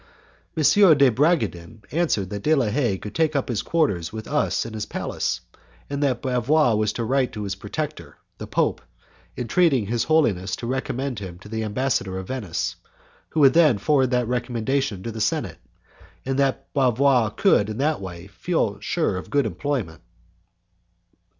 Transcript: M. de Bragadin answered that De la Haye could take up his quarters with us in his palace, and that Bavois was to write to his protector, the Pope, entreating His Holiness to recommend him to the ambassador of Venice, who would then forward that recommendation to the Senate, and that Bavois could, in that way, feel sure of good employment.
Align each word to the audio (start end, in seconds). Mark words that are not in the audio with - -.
M. 0.57 0.63
de 0.97 1.11
Bragadin 1.11 1.83
answered 1.91 2.31
that 2.31 2.41
De 2.41 2.55
la 2.55 2.69
Haye 2.69 2.97
could 2.97 3.13
take 3.13 3.35
up 3.35 3.49
his 3.49 3.61
quarters 3.61 4.11
with 4.11 4.27
us 4.27 4.65
in 4.65 4.73
his 4.73 4.87
palace, 4.87 5.41
and 5.91 6.01
that 6.01 6.23
Bavois 6.23 6.73
was 6.75 6.91
to 6.93 7.03
write 7.03 7.31
to 7.33 7.43
his 7.43 7.53
protector, 7.53 8.17
the 8.39 8.47
Pope, 8.47 8.81
entreating 9.37 9.85
His 9.85 10.05
Holiness 10.05 10.55
to 10.55 10.65
recommend 10.65 11.19
him 11.19 11.37
to 11.37 11.47
the 11.49 11.63
ambassador 11.63 12.17
of 12.17 12.29
Venice, 12.29 12.77
who 13.29 13.41
would 13.41 13.53
then 13.53 13.77
forward 13.77 14.09
that 14.09 14.27
recommendation 14.27 15.03
to 15.03 15.11
the 15.11 15.21
Senate, 15.21 15.59
and 16.25 16.39
that 16.39 16.73
Bavois 16.73 17.29
could, 17.35 17.69
in 17.69 17.77
that 17.77 18.01
way, 18.01 18.25
feel 18.25 18.79
sure 18.79 19.17
of 19.17 19.29
good 19.29 19.45
employment. 19.45 20.01